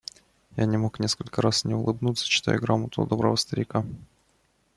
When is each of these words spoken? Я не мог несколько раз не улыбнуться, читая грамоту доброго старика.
Я 0.57 0.65
не 0.65 0.77
мог 0.79 0.99
несколько 0.99 1.43
раз 1.43 1.63
не 1.63 1.75
улыбнуться, 1.75 2.27
читая 2.27 2.57
грамоту 2.57 3.05
доброго 3.05 3.35
старика. 3.35 3.85